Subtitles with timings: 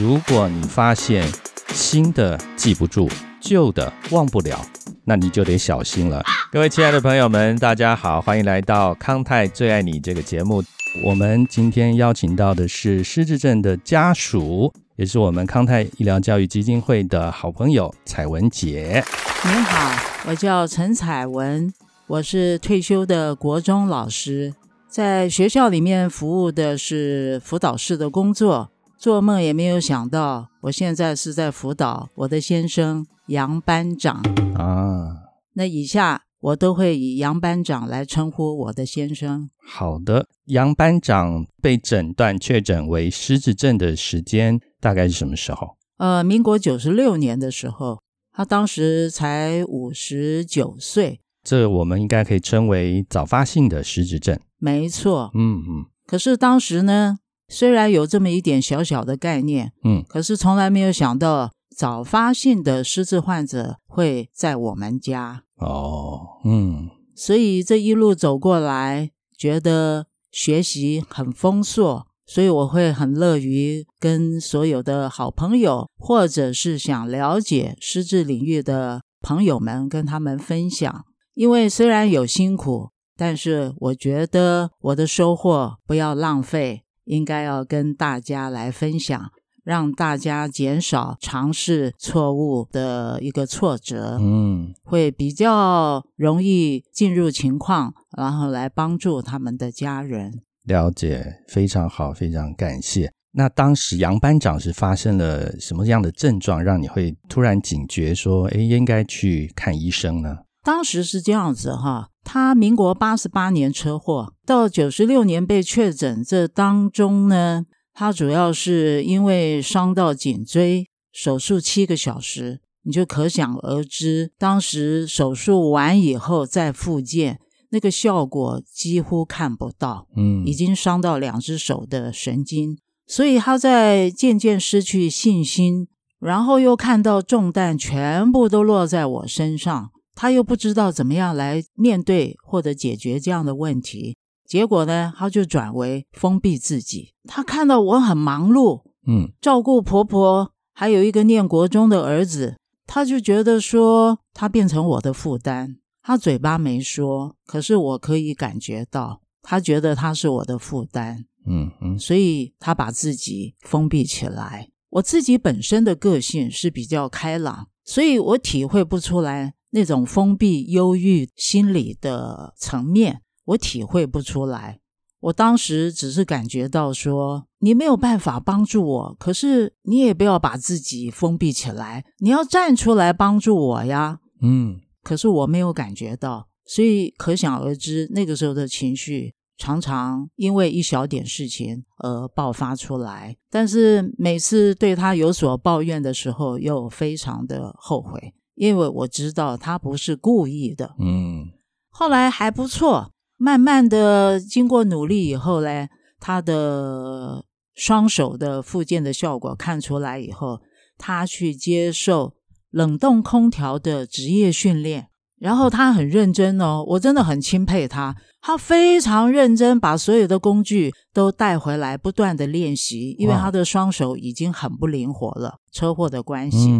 [0.00, 1.30] 如果你发现
[1.74, 3.06] 新的记不住，
[3.38, 4.58] 旧的忘不了，
[5.04, 6.24] 那你就得小心了。
[6.50, 10.64] 各位亲爱的朋友们，大家好，欢迎来到康泰最爱你这个节目。
[11.04, 19.04] 我们今天邀请到的是失智症的家属，也是我们康泰医疗教育基金会的好朋友彩文姐。
[19.44, 21.70] 您好，我叫陈彩文，
[22.06, 24.54] 我是退休的国中老师，
[24.88, 28.70] 在学校里面服务的是辅导室的工作。
[29.00, 34.20] 做梦也没有想到，我现在是在辅导我的先生杨班长
[34.54, 35.16] 啊。
[35.54, 39.48] 那以下我都会以杨班长来称呼我的先生。
[39.66, 45.78] 好的，杨班长被诊断确诊为失智症的时间大概是什么时候？
[45.96, 51.22] 呃，民国九十六年的时候，他当时才五十九岁。
[51.42, 54.38] 这我们应该可以称为早发性的失智症。
[54.58, 55.30] 没错。
[55.32, 55.86] 嗯嗯。
[56.06, 57.16] 可是当时呢？
[57.50, 81.04] 虽然有这么一点小小的概念，嗯，可是从来没有想到早发性的失智患者会在我们家哦，嗯，所以这一路走过来，觉得学习很丰硕，所以我会很乐于跟所有的好朋友，或者是想了解失智领域的朋友们，跟他们分享。
[81.34, 86.84] 因为虽然有辛苦，但是我觉得我的收获不要浪费。
[87.10, 89.30] 应该要跟大家来分享，
[89.64, 100.40] 让大家减少尝试错误的一个挫折，嗯，会比较容易进入情况，然后来帮助他们的家人。
[100.64, 103.12] 了解，非常好，非常感谢。
[103.32, 110.38] 那当时杨班长是发生了什么样的症状，让你会突然警觉说，哎，应该去看医生呢？
[110.62, 135.88] 当时是这样子哈，他民国八十八年车祸，到九十六年被确诊，这当中呢，他主要是因为伤到颈椎，手术七个小时，你就可想而知，当时手术完以后再复健，那个效果几乎看不到，嗯，已经伤到两只手的神经，所以他在渐渐失去信心，
[136.20, 139.90] 然后又看到重担全部都落在我身上。
[140.14, 144.16] 他又不知道怎么样来面对或者解决这样的问题，
[144.46, 147.14] 结果呢，他就转为封闭自己。
[147.24, 152.56] 他看到我很忙碌，嗯，照顾婆婆，还有一个念国中的儿子，
[152.86, 155.76] 他就觉得说他变成我的负担。
[156.02, 164.70] 他嘴巴没说，可是我可以感觉到，他觉得他是我的负担，嗯嗯，所以他把自己封闭起来。
[164.88, 169.54] 我自己本身的个性是比较开朗，所以我体会不出来。
[169.70, 174.80] 那种封闭、忧郁心理的层面，我体会不出来。
[175.20, 184.20] 我当时只是感觉到说，你没有办法帮助我，可是你也不要把自己封闭起来，你要站出来帮助我呀。
[184.40, 193.36] 嗯，可是我没有感觉到，所以可想而知，那个时候的情绪常常因为一小点事情而爆发出来。
[193.50, 198.32] 但是每次对他有所抱怨的时候，又非常的后悔。
[198.54, 201.48] 因为我知道他不是故意的，嗯，
[201.88, 205.88] 后来还不错，慢慢的经过努力以后呢，
[206.18, 207.44] 他的
[207.74, 210.60] 双手的复健的效果看出来以后，
[210.98, 212.34] 他去接受
[212.70, 226.70] 冷冻空调的职业训练，然后他很认真哦，我真的很钦佩他，他非常认真，把所有的工具都带回来，不断的练习，因为他的双手已经很不灵活了，车祸的关系。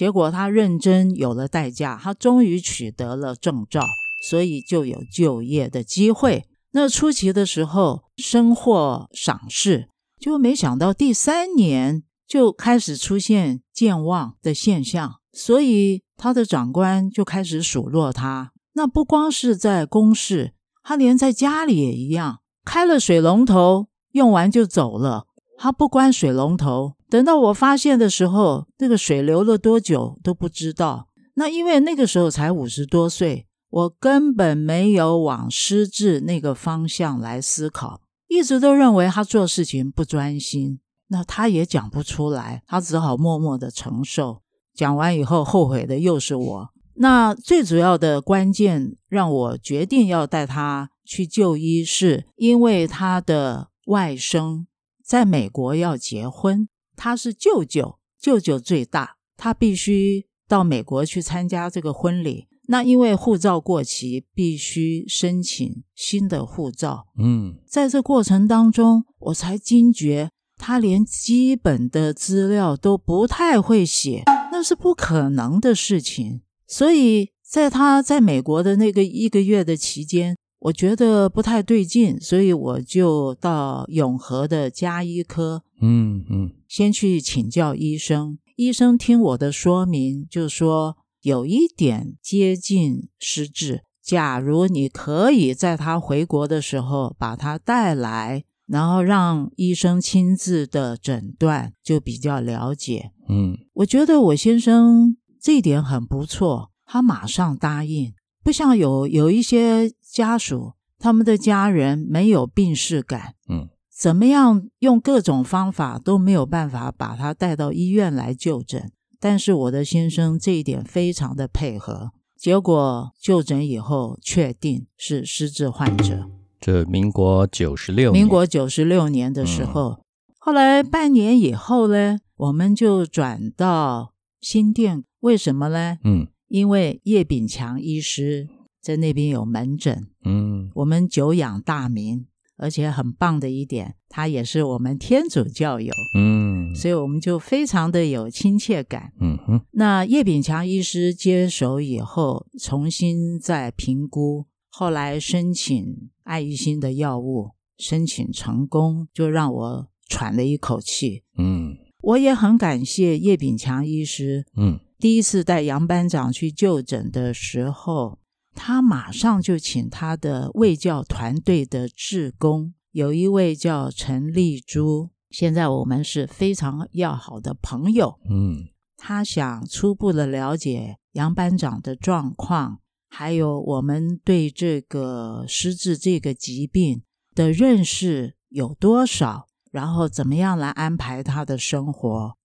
[0.00, 3.82] 结果他认真有了代价，他终于取得了证照，
[4.30, 6.46] 所以就有就业的机会。
[6.70, 18.52] 那初期的时候，深获赏识，就没想到第三年就开始出现健忘的现象，所以他的长官就开始数落他。
[18.72, 25.26] 那不光是在公事，他连在家里也一样，开了水龙头用完就走了，
[25.58, 26.94] 他不关水龙头。
[27.10, 31.08] 等到我发现的时候，那个水流了多久都不知道。
[31.34, 40.78] 那因为那个时候才五十多岁，我根本没有往失智那个方向来思考，一直都认为他做事情不专心。
[41.08, 44.42] 那他也讲不出来，他只好默默的承受。
[44.72, 46.68] 讲完以后，后悔的又是我。
[46.94, 54.66] 那最主要的关键让我决定要带他去就医，是因为他的外甥
[55.04, 56.68] 在美国要结婚。
[57.02, 62.46] 他是舅舅，舅舅最大，他必须到美国去参加这个婚礼。
[62.66, 67.06] 那因为护照过期，必须申请新的护照。
[67.18, 76.42] 嗯，在这过程当中，我才惊觉他连基本的资料都不太会写，那是不可能的事情。
[76.66, 88.38] 所以在他在美国的那个一个月的期间，我觉得不太对劲，所以我就到永和的加医科，嗯嗯先去请教医生。
[88.54, 93.82] 医生听我的说明，就说有一点接近失智。
[94.00, 103.10] 假如你可以在他回国的时候把他带来，然后让医生亲自的诊断，就比较了解。
[103.28, 108.12] 嗯我觉得我先生这一点很不错，他马上答应，
[108.44, 113.68] 不像有有一些家属，他们的家人没有病逝感，嗯
[114.00, 118.90] 怎么样用各种方法都没有办法把他带到医院来就诊。
[119.20, 126.30] 但是我的先生这一点非常的配合，结果就诊以后确定是失智患者。
[126.58, 130.02] 这民国九十六，民国九十六年的时候，
[130.38, 135.04] 后来半年以后呢，我们就转到新店。
[135.20, 135.98] 为什么呢？
[136.04, 138.48] 嗯因为叶炳强医师
[138.80, 142.24] 在那边有门诊，嗯我们久仰大名，
[142.60, 149.12] 而且很棒的一点，他也是我们天主教友，嗯所以我们就非常的有亲切感。
[149.20, 161.24] 嗯哼那叶炳强医师接手以后，重新再评估，后来申请爱育新的药物，申请成功，就让我喘了一口气。
[161.38, 168.18] 嗯我也很感谢叶炳强医师，嗯第一次带杨班长去就诊的时候，
[168.62, 178.18] 他马上就请他的卫教团队的志工，有一位叫陈丽珠，现在我们是非常要好的朋友。
[178.28, 178.68] 嗯
[178.98, 187.00] 他想初步的了解杨班长的状况，还有我们对这个失智这个疾病
[187.34, 192.36] 的认识有多少，然后怎么样来安排他的生活。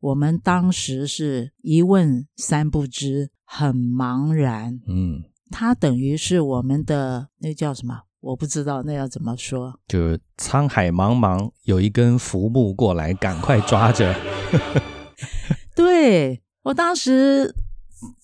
[0.00, 4.78] 我们当时是一问三不知，很茫然。
[4.86, 5.22] 嗯，
[5.52, 8.00] 他等于是我们的那叫什么？
[8.20, 9.78] 我不知道那要怎么说。
[9.86, 14.14] 就是沧海茫茫，有一根浮木过来，赶快抓着。
[15.76, 17.54] 对我当时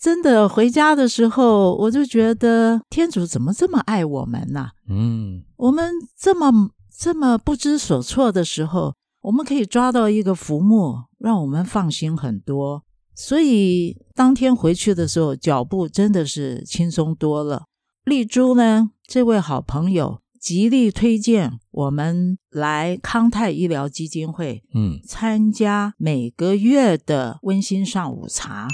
[0.01, 12.85] 真的回家的时候，我就觉得天主怎么这么爱我们呐、嗯我们这么这么不知所措的时候，我们可以抓到一个浮木，让我们放心很多。
[13.21, 17.65] 所以当天回去的时候，脚步真的是轻松多了。
[18.05, 28.69] 丽珠呢，这位好朋友极力推荐我们来康泰医疗基金会嗯参加每个月的温馨上午茶，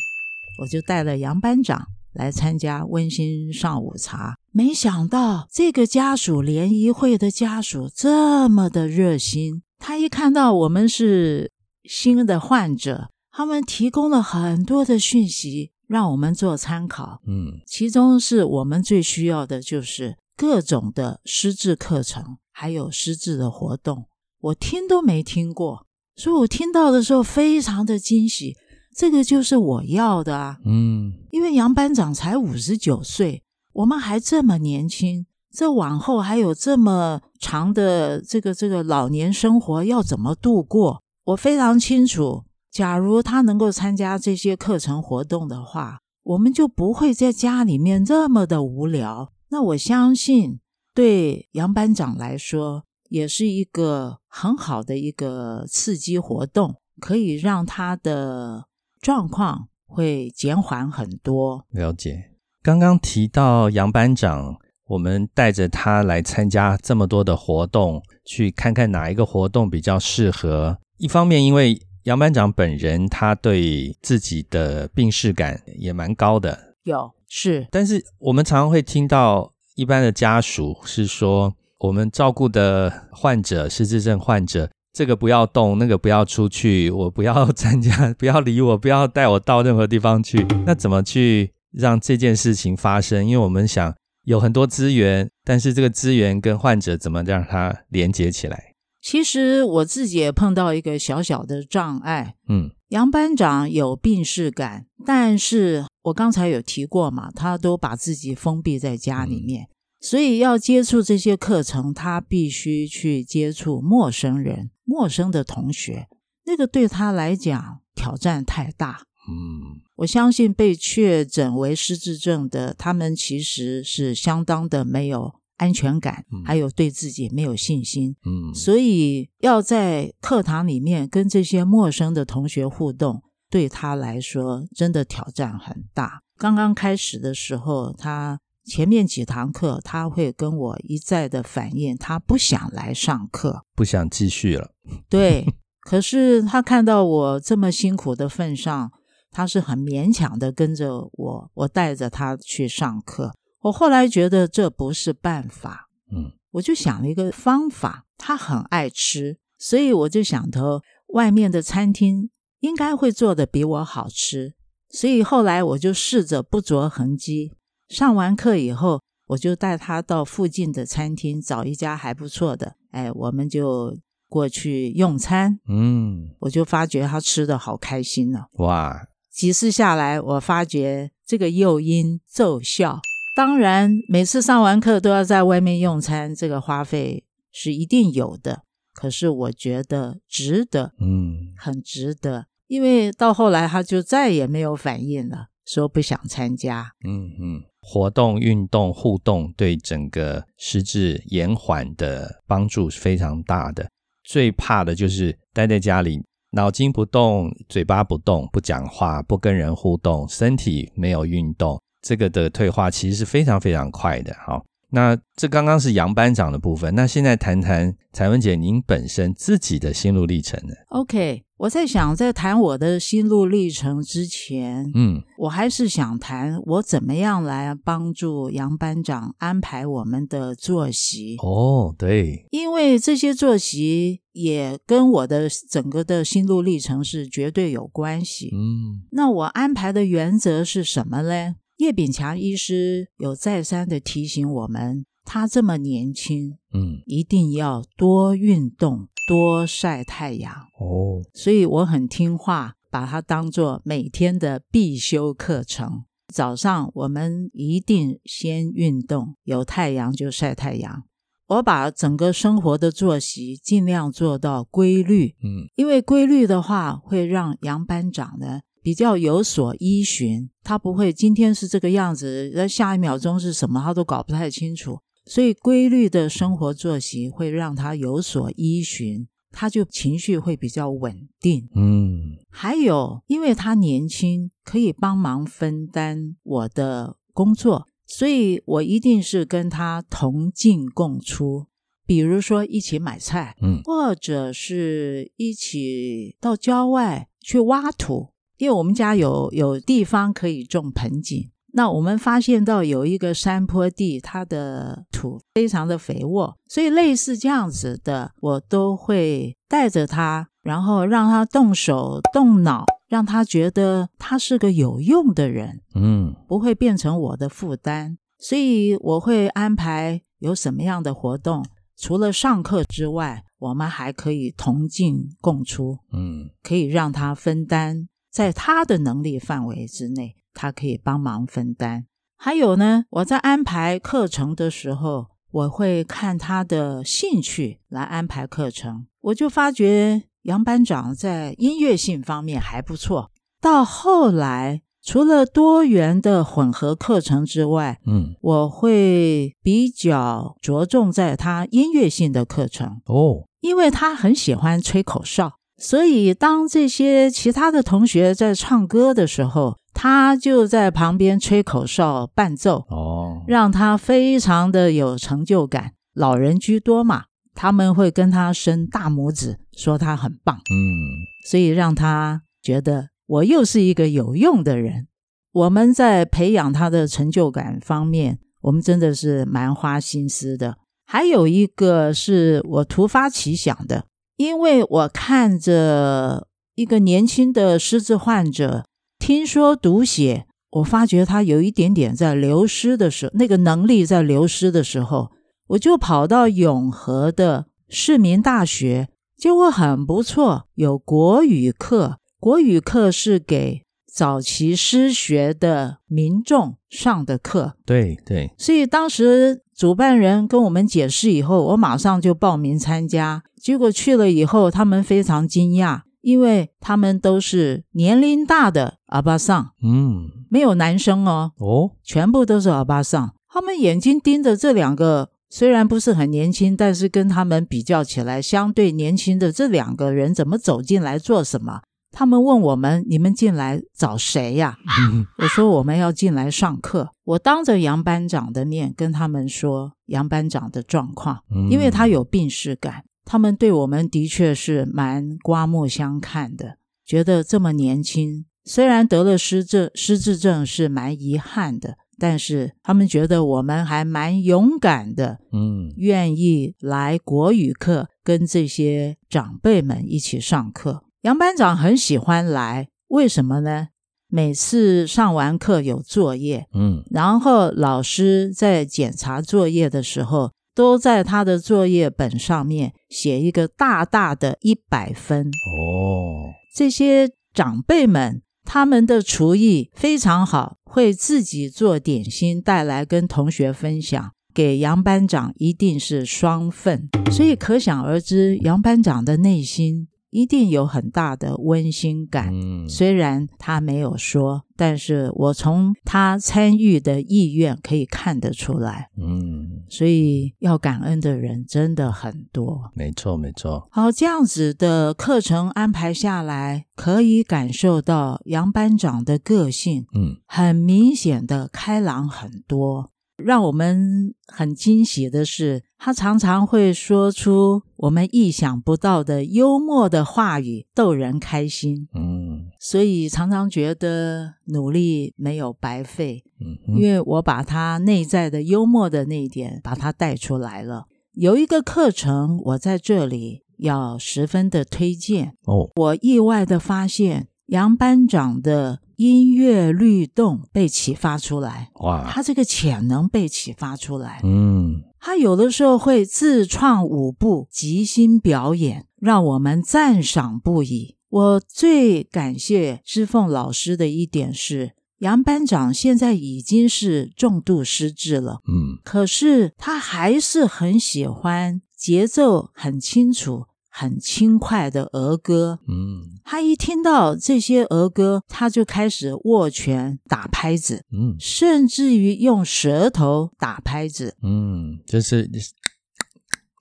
[0.61, 4.37] 我就带了杨班长来参加温馨上午茶。
[4.53, 11.51] 没想到这个家属联谊会的家属这么的热心，他一看到我们是
[11.85, 17.21] 新的患者，他们提供了很多的讯息让我们做参考。
[17.27, 24.07] 嗯其中是我们最需要的就是各种的师智课程，还有师智的活动，
[24.41, 25.85] 我听都没听过，
[26.15, 28.55] 所以我听到的时候非常的惊喜，
[28.97, 30.59] 这个就是我要的啊！
[30.65, 33.43] 嗯因为杨班长才五十九岁，
[33.73, 41.03] 我们还这么年轻，这往后还有这么长的这个这个老年生活要怎么度过？
[41.25, 42.45] 我非常清楚，
[42.75, 49.33] 假如他能够参加这些课程活动的话，我们就不会在家里面这么的无聊。
[49.51, 50.59] 那我相信，
[50.93, 58.65] 对杨班长来说，也是一个很好的一个刺激活动，可以让他的
[59.01, 61.65] 状况会减缓很多。
[61.71, 62.33] 了解。
[62.61, 64.57] 刚刚提到杨班长，
[64.89, 70.79] 我们带着他来参加这么多的活动，去看看哪一个活动比较适合。
[70.97, 90.47] 一方面，因为杨班长本人他对自己的病视感也蛮高的，有是但是我们常常会听到一般的家属是说，我们照顾的患者失智症患者，这个不要动，那个不要出去，我不要参加，不要理我，不要带我到任何地方去。
[90.67, 93.25] 那怎么去让这件事情发生？
[93.25, 93.95] 因为我们想
[94.25, 98.74] 有很多资源，但是这个资源跟患者怎么让它连接起来？
[99.05, 102.37] 其实我自己也碰到一个小小的障碍。
[102.49, 109.69] 嗯杨班长有病逝感，但是我刚才有提过嘛，他都把自己封闭在家里面，
[110.01, 116.09] 所以要接触这些课程，他必须去接触陌生人、陌生的同学，
[116.47, 119.03] 那个对他来讲挑战太大。
[119.29, 128.15] 嗯我相信被确诊为失智症的，他们其实是相当的没有安全感嗯，还有对自己没有信心。
[128.27, 136.21] 嗯，所以要在课堂里面跟这些陌生的同学互动，对他来说真的挑战很大。
[136.37, 143.65] 刚刚开始的时候，他前面几堂课他会跟我一再的反映，他不想来上课。
[143.77, 144.71] 不想继续了。
[145.09, 145.47] 对，
[145.81, 148.91] 可是他看到我这么辛苦的份上，
[149.31, 153.33] 他是很勉强的跟着我，我带着他去上课。
[153.65, 158.05] 我后来觉得这不是办法，嗯，我就想了一个方法。
[158.19, 162.31] 他很爱吃，所以我就想头外面的餐厅
[162.61, 164.55] 应该会做的比我好吃，
[164.91, 167.53] 所以后来我就试着不着痕迹。
[167.89, 173.97] 上完课以后，我就带他到附近的餐厅找一家还不错的，哎，我们就
[174.29, 175.59] 过去用餐。
[175.69, 183.01] 嗯，我就发觉他吃的好开心呢、哇，几次下来，我发觉这个诱因奏效。
[183.35, 188.63] 当然，每次上完课都要在外面用餐，这个花费是一定有的。
[188.93, 196.93] 可是我觉得值得，嗯，很值得，因为到后来他就再也没有反应了，说不想参加。
[197.05, 203.89] 嗯嗯，活动、运动、互动对整个失智延缓的帮助是非常大的。
[204.23, 206.23] 最怕的就是待在家里，
[206.53, 214.37] 脑筋不动，嘴巴不动，不讲话，不跟人互动，身体没有运动，这个的退化其实是非常非常快的。
[214.47, 231.37] 好，那这刚刚是杨班长的部分，那现在谈谈彩文姐您本身自己的心路历程呢？OK，我在想，在谈我的心路历程之前，嗯我还是想谈我怎么样来帮助杨班长安排我们的作息。
[231.43, 238.51] 哦，对，因为这些作息也跟我的整个的心路历程是绝对有关系。
[238.55, 241.57] 嗯那我安排的原则是什么呢？
[241.77, 250.53] 叶炳强医师有再三的提醒我们，他这么年轻，嗯，一定要多运动，多晒太阳。
[250.79, 256.05] 哦，所以我很听话，把它当做每天的必修课程。
[256.33, 261.05] 早上我们一定先运动，有太阳就晒太阳。
[261.47, 274.99] 我把整个生活的作息尽量做到规律，嗯因为规律的话会让杨班长呢比较有所依循，他不会今天是这个样子，那下一秒钟是什么他都搞不太清楚。
[275.25, 281.67] 所以规律的生活作息会让他有所依循，他就情绪会比较稳定。
[281.75, 291.69] 嗯还有，因为他年轻，可以帮忙分担我的工作，所以我一定是跟他同进共出。
[292.07, 301.51] 比如说一起买菜，嗯或者是一起到郊外去挖土，因为我们家有有地方可以种盆景。
[301.77, 315.81] 那我们发现到有一个山坡地，它的土非常的肥沃，所以类似这样子的，我都会带着他，然后让他动手动脑，让他觉得他是个有用的人。
[315.97, 321.65] 嗯不会变成我的负担，所以我会安排有什么样的活动。
[321.97, 332.07] 除了上课之外，我们还可以同进共出，嗯可以让他分担，在他的能力范围之内，他可以帮忙分担。
[332.37, 339.07] 还有呢，我在安排课程的时候，我会看他的兴趣来安排课程。
[339.21, 343.31] 我就发觉杨班长在音乐性方面还不错。
[343.61, 365.93] 到后来，除了多元的混合课程之外，嗯，我会比较着重在他音乐性的课程，哦，因为他很喜欢吹口哨，所以当这些其他的同学在唱歌的时候，他就在旁边吹口哨伴奏，哦，让他非常的有成就感。
[366.15, 375.09] 老人居多嘛，他们会跟他伸大拇指，说他很棒，嗯所以让他觉得我又是一个有用的人。
[375.53, 380.77] 我们在培养他的成就感方面，我们真的是蛮花心思的。
[381.07, 388.85] 还有一个是我突发奇想的，因为我看着一个年轻的失智患者，
[389.19, 395.31] 听说读写，我发觉他有一点点在流失的时候，那个能力在流失的时候，
[395.69, 402.19] 我就跑到永和的市民大学，结果很不错，有国语课。
[402.41, 413.45] 国语课是给早期失学的民众上的课，对对，所以当时主办人跟我们解释以后，我马上就报名参加。
[413.65, 423.33] 结果去了以后，他们非常惊讶，因为他们都是年龄大的阿巴桑，嗯没有男生哦，哦，全部都是阿巴桑。
[423.49, 431.81] 他们眼睛盯着这两个虽然不是很年轻，但是跟他们比较起来，相对年轻的这两个人怎么走进来做什么？
[432.13, 434.77] 他们问我们：“你们进来找谁呀？”
[435.43, 441.41] 我说：“我们要进来上课。”我当着杨班长的面跟他们说杨班长的状况，
[441.71, 451.97] 因为他有病逝感，他们对我们的确是蛮刮目相看的，觉得这么年轻，虽然得了失智，失智症是蛮遗憾的。
[452.17, 461.03] 但是他们觉得我们还蛮勇敢的，嗯，愿意来国语课跟这些长辈们一起上课。
[461.23, 463.89] 杨班长很喜欢来，为什么呢？
[464.29, 475.47] 每次上完课有作业，嗯，然后老师在检查作业的时候，都在他的作业本上面写一个大大的一百分。
[475.79, 478.43] 哦，这些长辈们。
[478.67, 484.33] 他们的厨艺非常好，会自己做点心带来跟同学分享。
[484.55, 490.09] 给杨班长一定是双份，所以可想而知，杨班长的内心。
[490.35, 492.53] 一定有很大的温馨感，
[492.89, 499.11] 虽然他没有说，但是我从他参与的意愿可以看得出来。
[499.17, 502.91] 嗯，所以要感恩的人真的很多。
[502.95, 503.87] 没错，没错。
[503.93, 513.13] 好，这样子的课程安排下来，可以感受到杨班长的个性，嗯，很明显的开朗很多。
[513.37, 522.07] 让我们很惊喜的是，他常常会说出我们意想不到的幽默的话语，逗人开心。
[522.15, 526.45] 嗯，所以常常觉得努力没有白费。
[526.61, 531.07] 嗯，因为我把他内在的幽默的那一点把他带出来了。
[531.33, 535.55] 有一个课程，我在这里要十分的推荐。
[535.65, 539.01] 哦，我意外的发现杨班长的。
[539.17, 542.29] 音乐律动被启发出来，哇！
[542.29, 551.17] 他这个潜能被启发出来，嗯，他有的时候会自创舞步，即兴表演，让我们赞赏不已。
[551.31, 563.65] 我最感谢师凤老师的一点是，杨班长现在已经是重度失智了，嗯，可是他还是很喜欢节奏很清楚。
[563.97, 575.49] 很轻快的儿歌，嗯，他一听到这些儿歌，他就开始握拳打拍子，嗯，甚至于用舌头打拍子，嗯，就是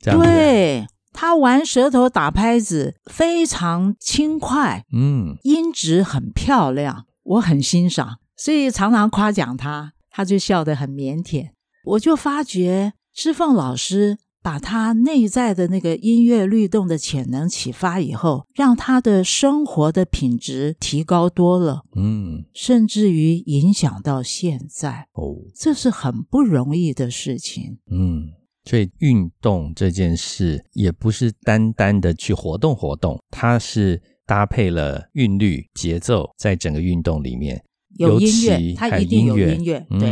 [0.01, 0.19] 这样。
[0.19, 11.51] 对他玩舌头打拍子非常轻快，嗯，音质很漂亮，我很欣赏，所以常常夸奖他，他就笑得很腼腆。
[11.85, 14.17] 我就发觉志凤老师。
[14.43, 28.27] 把他内在的那个音乐律动的潜能启发以后，让他的生活的品质提高多了，嗯，甚至于影响到现在，哦，这是很不容易的事情，嗯，
[28.65, 37.63] 所以运动这件事也不是单单的去活动活动，它是搭配了韵律节奏，在整个运动里面。
[37.97, 40.11] 有音乐，它一定有音乐，对。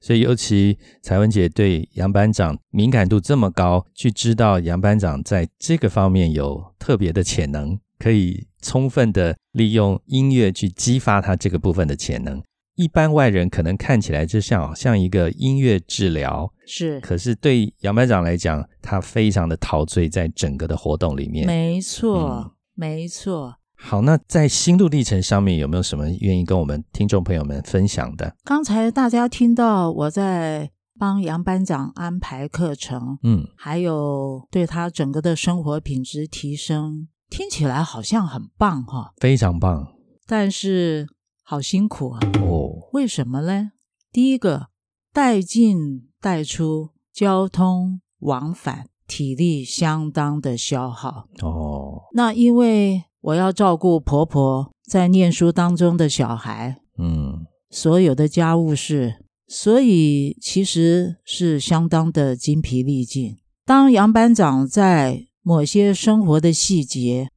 [0.00, 12.42] 所以，尤其彩文姐对杨班长敏感度这么高，去知道杨班长在这个方面有特别的潜能，可以充分的利用音乐去激发他这个部分的潜能。
[12.76, 21.44] 一般外人可能看起来就像像一个音乐治疗，是，可是对杨班长来讲，他非常的陶醉在整个的活动里面。
[21.44, 23.56] 没错，没错。
[23.80, 28.36] 好，那在心路历程上面有没有什么愿意跟我们听众朋友们分享的？
[28.44, 39.86] 刚才大家听到我在帮杨班长安排课程，嗯，还有对他整个的生活品质提升，听起来好像很棒哈，非常棒，
[40.26, 41.06] 但是
[41.44, 42.20] 好辛苦啊！
[42.42, 43.70] 哦，为什么呢？
[44.12, 44.66] 第一个
[45.12, 52.08] 带进带出交通往返，体力相当的消耗哦。
[52.12, 53.04] 那因为。
[53.20, 59.16] 我要照顾婆婆在念书当中的小孩，嗯，所有的家务事，
[59.48, 63.36] 所以其实是相当的精疲力尽。
[63.64, 67.28] 当杨班长在某些生活的细节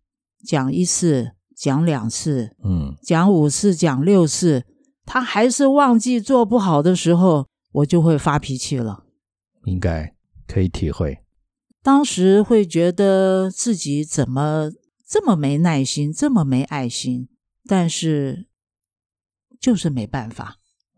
[0.46, 4.64] 讲一次、讲两次，嗯，讲五次、讲六次，
[5.04, 9.06] 他还是忘记做不好的时候，我就会发脾气了。
[9.66, 10.14] 应该
[10.48, 11.18] 可以体会，
[11.82, 14.70] 当时会觉得自己怎么。
[15.12, 17.28] 这么没耐心，这么没爱心，
[17.68, 18.48] 但是
[19.60, 20.56] 就是没办法。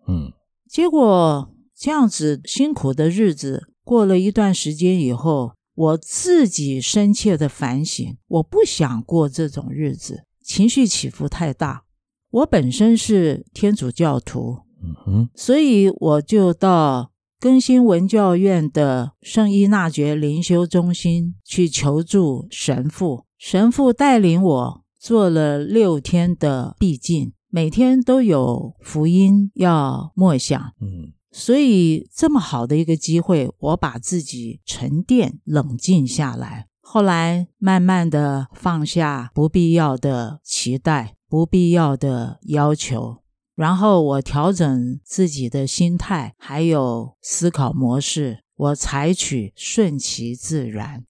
[0.08, 0.32] 嗯，
[0.70, 11.86] 结果这样子辛苦的日子过了一段时间以后，我自己深切的反省，我不想过这种日子，情绪起伏太大。
[12.30, 30.58] 我本身是天主教徒，嗯哼，所以我就到更新文教院的圣依纳爵灵修中心去求助神父，神父带领我做了六天的闭境，每天都有福音要默想。
[30.80, 36.68] 嗯所以这么好的一个机会，我把自己沉淀、冷静下来。
[36.80, 43.18] 后来慢慢的放下不必要的期待、不必要的要求，
[43.56, 51.04] 然后我调整自己的心态，还有思考模式，我采取顺其自然。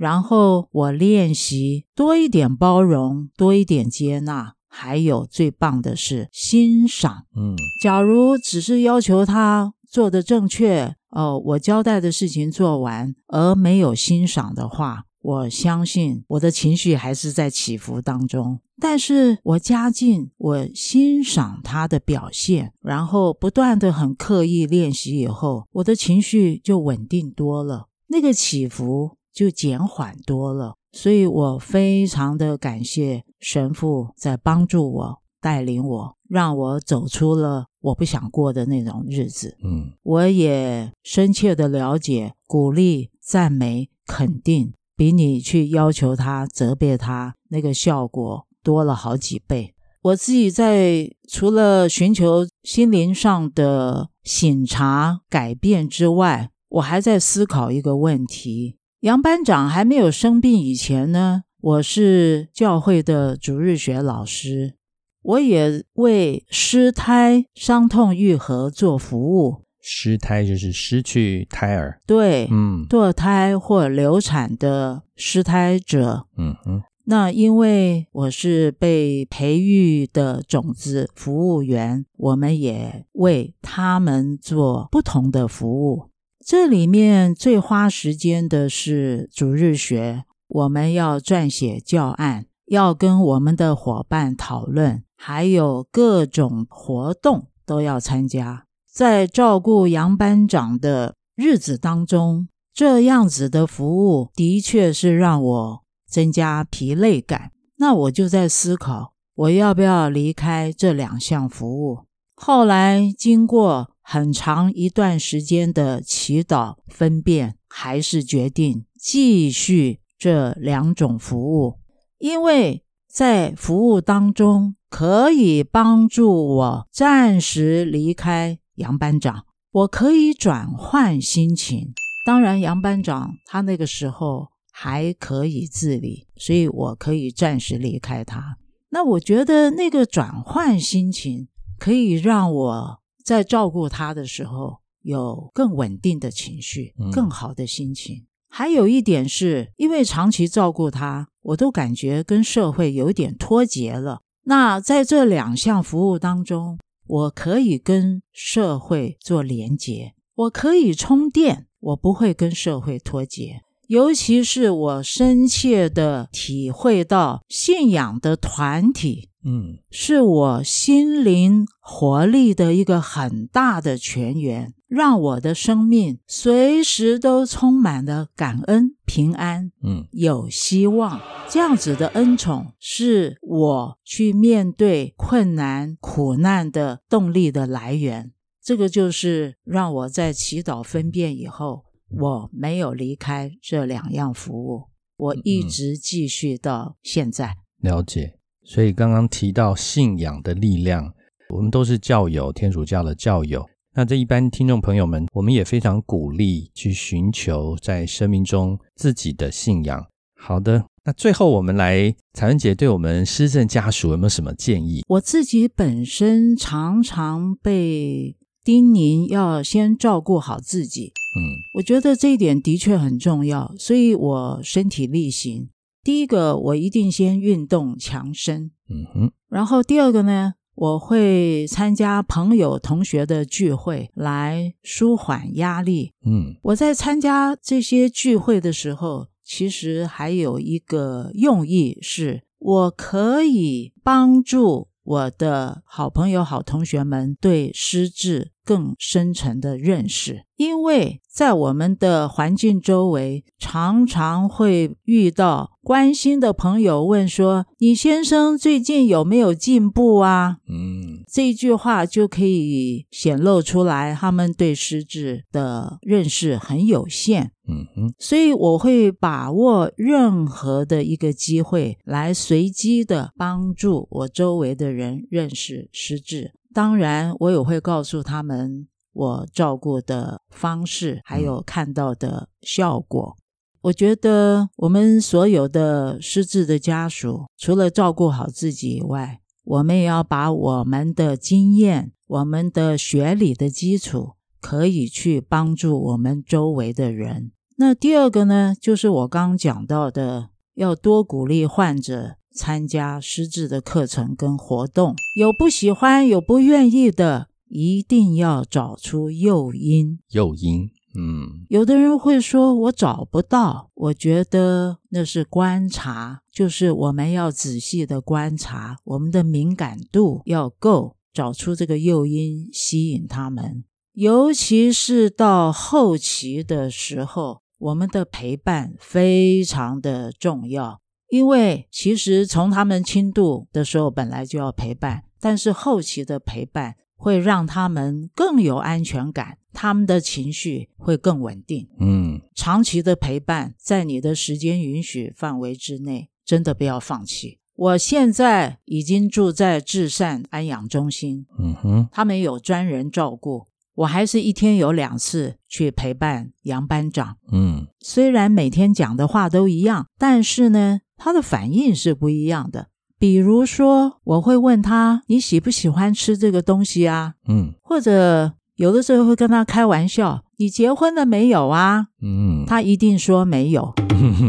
[0.00, 7.26] 然后我练习多一点包容，多一点接纳，还有最棒的是欣赏。
[7.36, 18.60] 嗯假如只是要求他做的正确，哦，我交代的事情做完，而没有欣赏的话，我相信我的情绪还是在起伏当中。
[18.80, 30.74] 但是我加进我欣赏他的表现，然后不断的很刻意练习以后，我的情绪就稳定多了，那个起伏就减缓多了。
[30.92, 39.56] 所以我非常的感谢神父在帮助我、带领我，让我走出了我不想过的那种日子。
[39.62, 49.74] 嗯我也深切的了解，鼓励、赞美、肯定，比你去要求他、责备他那个效果多了好几倍。
[50.02, 64.74] 我自己在除了寻求心灵上的醒察、改变之外，我还在思考一个问题：杨班长还没有生病以前呢，我是教会的主日学老师，
[65.22, 69.62] 我也为失胎伤痛愈合做服务。
[69.80, 71.98] 失胎就是失去胎儿。
[72.06, 86.09] 对，嗯堕胎或流产的失胎者，嗯嗯那因为我是被培育的种子服务员，我们也为他们做不同的服务。
[86.50, 98.64] 这里面最花时间的是主日学，我们要撰写教案，要跟我们的伙伴讨论，还有各种活动都要参加。
[98.92, 107.52] 在照顾杨班长的日子当中，这样子的服务的确是让我增加疲累感。
[107.76, 112.06] 那我就在思考，我要不要离开这两项服务？
[112.34, 121.78] 后来经过很长一段时间的祈祷分辨，还是决定继续这两种服务，
[122.18, 131.92] 因为在服务当中可以帮助我暂时离开杨班长，我可以转换心情。
[132.26, 138.58] 当然，杨班长他那个时候还可以自理，所以我可以暂时离开他。
[138.88, 141.46] 那我觉得那个转换心情
[141.78, 142.99] 可以让我
[143.30, 148.26] 在照顾他的时候有更稳定的情绪嗯，更好的心情。
[148.48, 154.22] 还有一点是，因为长期照顾他，我都感觉跟社会有点脱节了。
[154.46, 163.60] 那在这两项服务当中，我可以跟社会做连接，我可以充电，我不会跟社会脱节。
[163.86, 181.20] 尤其是我深切的体会到，信仰的团体嗯是我心灵活力的一个很大的泉源，让我的生命随时都充满了感恩、平安、嗯有希望。
[181.48, 188.32] 这样子的恩宠是我去面对困难、苦难的动力的来源。
[188.62, 194.84] 这个就是让我在祈祷分辨以后，我没有离开这两样服务，
[195.16, 197.56] 我一直继续到现在。
[197.78, 198.39] 了解。
[198.70, 201.12] 所以刚刚提到信仰的力量，
[201.52, 203.68] 我们都是教友，天主教的教友。
[203.96, 210.06] 那这一般听众朋友们，我们也非常鼓励去寻求在生命中自己的信仰。
[210.36, 215.02] 好的，那最后我们来，彩文姐对我们施政家属有没有什么建议？
[215.08, 221.42] 我自己本身常常被叮咛要先照顾好自己，嗯
[221.74, 225.70] 我觉得这一点的确很重要，所以我身体力行。
[226.02, 229.32] 第一个，我一定先运动强身，嗯哼。
[229.48, 236.12] 然后第二个呢，我会参加朋友同学的聚会来舒缓压力。
[236.24, 236.56] 嗯。
[236.62, 267.52] 我在参加这些聚会的时候，其实还有一个用意是，我可以帮助我的好朋友、好同学们对失智更深层的认识，因为在我们的环境周围，常常会遇到关心的朋友问说：“你先生最近有没有进步啊？”嗯这一句话就可以显露出来，他们对失智的认识很有限。
[267.70, 276.52] 嗯哼，所以我会把握任何的一个机会，来随机的帮助我周围的人认识失智。
[276.74, 283.36] 当然，我也会告诉他们我照顾的方式，还有看到的效果。
[283.82, 297.52] 我觉得我们所有的失智的家属，除了照顾好自己以外，我们也要把我们的经验、我们的学理的基础，可以去帮助我们周围的人。
[297.80, 305.16] 那第二个呢，就是我刚讲到的，要多鼓励患者参加失智的课程跟活动。
[305.34, 310.18] 有不喜欢、有不愿意的，一定要找出诱因。
[310.28, 323.84] 诱因，嗯有的人会说：“我找不到。”我觉得那是观察，就是我们要仔细的观察，我们的敏感度要够，找出这个诱因，吸引他们。
[324.12, 341.88] 尤其是到后期的时候，我们的陪伴非常的重要，因为其实从他们轻度的时候本来就要陪伴，但是后期的陪伴会让他们更有安全感，他们的情绪会更稳定。
[341.98, 347.58] 嗯长期的陪伴，在你的时间允许范围之内，真的不要放弃。
[347.74, 353.64] 我现在已经住在至善安养中心，嗯哼，他们有专人照顾，
[353.94, 357.36] 我还是一天有两次去陪伴杨班长。
[357.52, 362.88] 嗯虽然每天讲的话都一样，但是呢，他的反应是不一样的。
[363.18, 373.92] 比如说，我会问他：“你喜不喜欢吃这个东西啊？”嗯或者有的时候会跟他开玩笑：“你结婚了没有啊？”嗯，他一定说没有。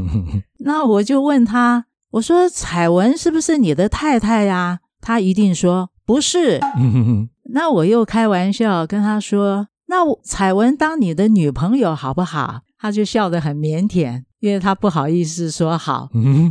[0.63, 4.79] 那我就问他，我说彩文是不是你的太太呀？
[5.01, 6.61] 他一定说不是。
[7.53, 12.61] 那我又开玩笑跟他说，那我彩文当你的女朋友好不好？
[12.77, 16.09] 他就笑得很腼腆，因为他不好意思说好，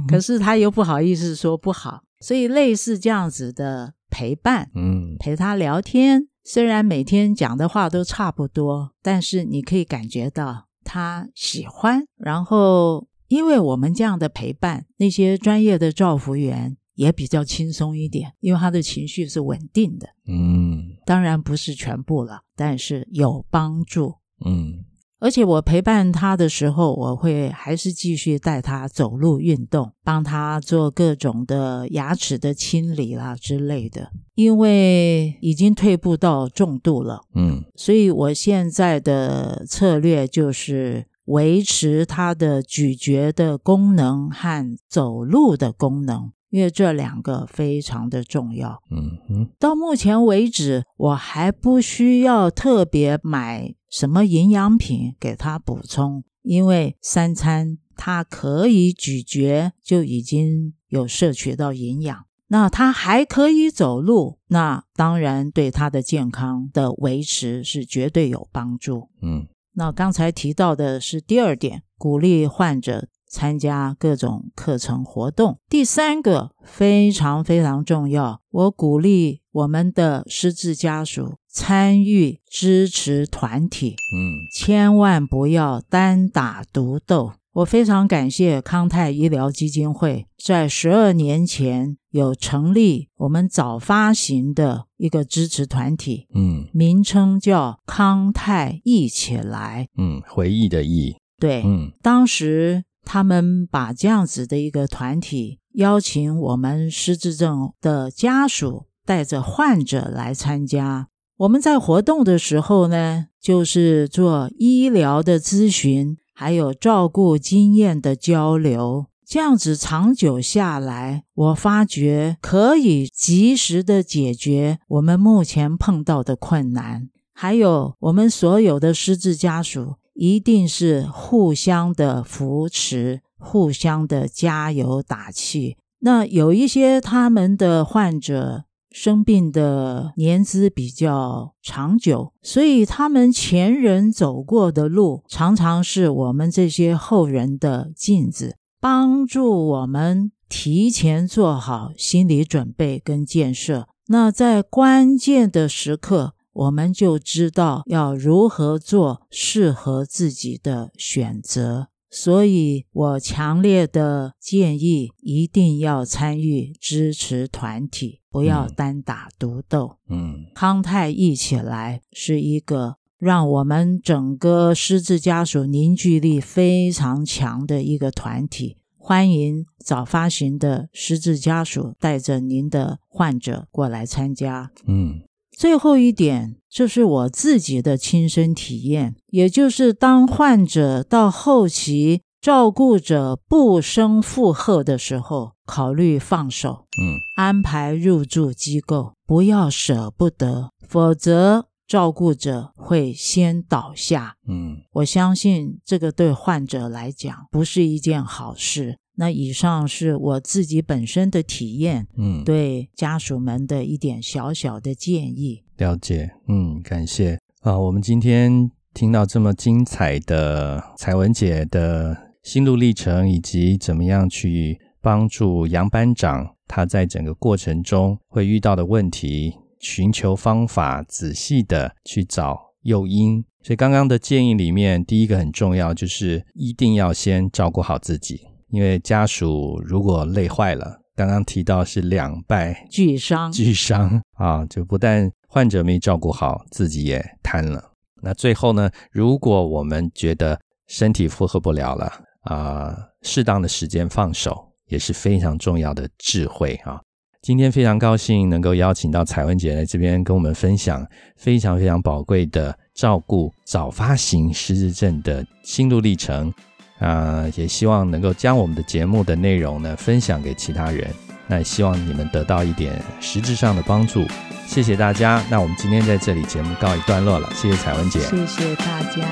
[0.08, 12.04] 可是他又不好意思说不好，所以类似这样子的陪伴，嗯陪他聊天，虽然每天讲的话都差不多，但是你可以感觉到他喜欢。
[12.16, 20.06] 然后，因为我们这样的陪伴，那些专业的照服员也比较轻松一点，因为他的情绪是稳定的。
[20.28, 24.16] 嗯当然不是全部了，但是有帮助。
[24.44, 24.84] 嗯
[25.18, 34.12] 而且我陪伴他的时候，我会还是继续带他走路运动，帮他做各种的牙齿的清理啦之类的。
[34.34, 48.82] 因为已经退步到重度了，嗯所以我现在的策略就是维持他的咀嚼的功能和走路的功能，因为这两个非常的重要。
[48.90, 62.26] 嗯哼，到目前为止，我还不需要特别买什么营养品给他补充，因为三餐他可以咀嚼，就已经有摄取到营养。
[62.48, 69.08] 那他还可以走路，那当然对他的健康的维持是绝对有帮助。
[69.22, 75.58] 嗯那刚才提到的是第二点，鼓励患者参加各种课程活动。
[75.68, 87.32] 第三个非常非常重要，我鼓励我们的失智家属参与支持团体，嗯千万不要单打独斗。
[87.52, 99.88] 我非常感谢康泰医疗基金会在十二年前有成立我们早发行的一个支持团体，嗯名称叫康泰一起来。
[99.98, 111.08] 嗯，回忆的忆，对，嗯当时他们把这样子的一个团体邀请我们失智症的家属带着患者来参加。
[111.38, 119.06] 我们在活动的时候呢，就是做医疗的咨询，还有照顾经验的交流。
[119.26, 135.76] 这样子长久下来，我发觉可以及时的解决我们目前碰到的困难，还有我们所有的失智家属一定是互相的扶持，互相的加油打气。
[136.00, 153.86] 那有一些他们的患者生病的年资比较长久，所以他们前人走过的路，常常是我们这些后人的镜子，帮助我们提前做好心理准备跟建设。
[154.08, 161.88] 那在关键的时刻，我们就知道要如何做适合自己的选择。
[162.12, 169.96] 所以我强烈的建议，一定要参与支持团体，不要单打独斗。
[170.08, 178.78] 嗯，康泰一起来是一个让我们整个失智家属凝聚力非常强的一个团体。
[178.98, 184.72] 欢迎早发行的失智家属带着您的患者过来参加。
[184.84, 185.22] 嗯。
[185.60, 204.36] 最后一点，这是我自己的亲身体验，也就是当患者到后期，照顾者不生负荷的时候，考虑放手，嗯，安排入住机构，不要舍不得，否则照顾者会先倒下。
[204.48, 208.96] 嗯，我相信这个对患者来讲不是一件好事。
[209.20, 215.62] 那以上是我自己本身的体验，嗯，对家属们的一点小小的建议。
[215.76, 217.78] 了解，嗯，感谢啊。
[217.78, 233.44] 我们今天听到这么精彩的彩文姐的心路历程，以及怎么样去帮助杨班长，他在整个过程中会遇到的问题，寻求方法，仔细的去找诱因。
[233.62, 238.46] 所以刚刚的建议里面，第一个很重要，就是一定要先照顾好自己。
[238.70, 247.92] 因为家属如果累坏了，刚刚提到是两败俱伤，俱伤啊，就不但患者没照顾好，自己也瘫了。
[248.22, 257.00] 那最后呢，如果我们觉得身体负荷不了了啊，适当的时间放手也是非常重要的智慧啊。
[257.42, 261.06] 今天非常高兴能够邀请到彩文姐来这边跟我们分享
[261.36, 266.52] 非常非常宝贵的照顾早发型失智症的心路历程。
[267.00, 271.12] 啊，也希望能够将我们的节目的内容呢分享给其他人。
[271.48, 274.24] 那也希望你们得到一点实质上的帮助。
[274.68, 275.42] 谢谢大家。
[275.50, 277.48] 那我们今天在这里节目告一段落了。
[277.52, 279.26] 谢谢彩文姐，谢谢大家，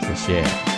[0.00, 0.75] 谢谢。